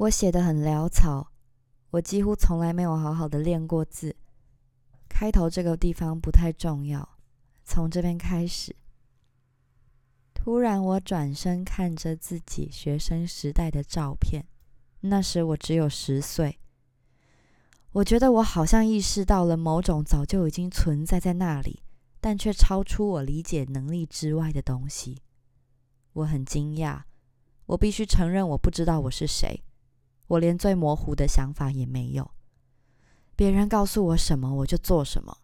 [0.00, 1.30] 我写的很潦草，
[1.90, 4.16] 我几乎从来没有好好的练过字。
[5.10, 7.06] 开头这个地方不太重要，
[7.64, 8.74] 从这边开始。
[10.32, 14.46] 突然，我转身看着自己学生时代的照片，
[15.00, 16.58] 那时我只有十岁。
[17.92, 21.82] 我觉得我好像意识到了某种早就已经存在在那里，
[22.22, 25.20] 但却超出我理解能力之外的东西。
[26.14, 27.02] 我很惊讶，
[27.66, 29.62] 我必须承认，我不知道我是谁，
[30.30, 32.30] 我连最模糊的想法也没有。
[33.34, 35.38] 别人告诉我什么，我就做什么。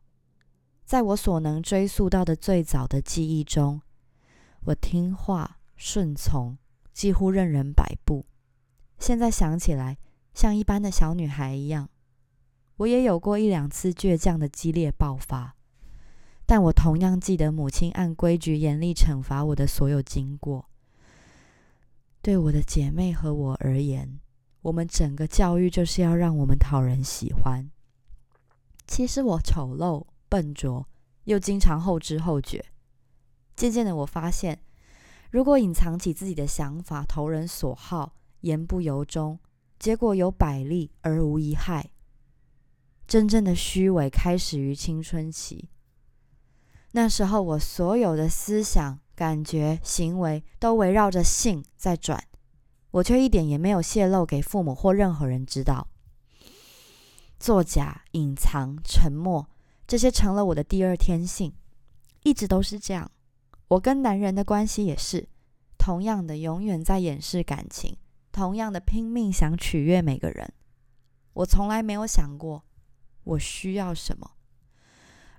[0.85, 3.83] 在我所能追溯到的最早的记忆中。
[4.67, 6.57] 我听话顺从，
[6.93, 8.27] 几乎任人摆布。
[8.99, 9.99] 现在想起来，
[10.33, 11.89] 像一般的小女孩一样。
[12.77, 15.57] 我也有过一两次倔强的激烈爆发，
[16.47, 20.69] 但我同样记得母亲按规矩严厉惩罚我的所有经过。
[22.23, 24.21] 对我的姐妹和我而言，
[24.67, 27.71] 我们整个教育就是要让我们讨人喜欢。
[28.85, 30.89] 其实我丑陋、笨拙，
[31.25, 32.65] 又经常后知后觉。
[33.55, 34.61] 渐渐的，我发现，
[35.31, 39.39] 如果隐藏起自己的想法，投人所好，言不由衷，
[39.79, 41.93] 结果有百利而无一害。
[43.07, 45.69] 真正的虚伪开始于青春期。
[46.91, 52.21] 那时候，我所有的思想、感觉、行为都围绕着性在转，
[52.97, 55.87] 我却一点也没有泄露给父母或任何人知道。
[57.39, 59.47] 作假、隐藏、沉默，
[59.87, 61.53] 这些成了我的第二天性，
[62.23, 63.11] 一直都是这样。
[63.69, 65.29] 我跟男人的关系也是
[65.77, 67.99] 同样的，永远在掩饰感情，
[68.33, 70.51] 同样的拼命想取悦每个人。
[71.35, 72.65] 我从来没有想过
[73.25, 74.31] 我需要什么，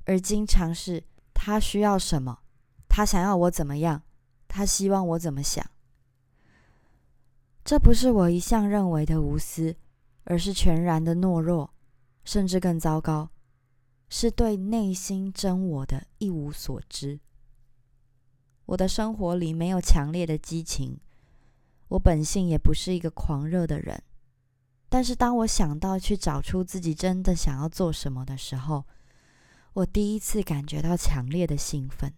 [0.05, 2.37] 而经常是他需要什么，
[2.87, 4.03] 他想要我怎么样，
[4.47, 5.65] 他希望我怎么想。
[7.67, 9.75] 这不是我一向认为的无私，
[10.23, 11.73] 而是全然的懦弱，
[12.23, 13.29] 甚至更糟糕，
[14.07, 17.19] 是对内心真我的一无所知。
[18.67, 20.97] 我的生活里没有强烈的激情，
[21.89, 24.01] 我本性也不是一个狂热的人。
[24.87, 28.85] 但是当我想到去找出自己真的想要做什么的时候，
[29.73, 32.13] 我第一次感觉到强烈的兴奋。